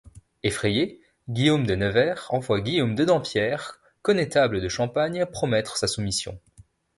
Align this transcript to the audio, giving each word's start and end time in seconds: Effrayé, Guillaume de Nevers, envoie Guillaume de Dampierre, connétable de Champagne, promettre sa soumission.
Effrayé, 0.41 0.99
Guillaume 1.29 1.67
de 1.67 1.75
Nevers, 1.75 2.25
envoie 2.33 2.59
Guillaume 2.59 2.95
de 2.95 3.05
Dampierre, 3.05 3.79
connétable 4.01 4.59
de 4.59 4.67
Champagne, 4.67 5.27
promettre 5.27 5.77
sa 5.77 5.87
soumission. 5.87 6.39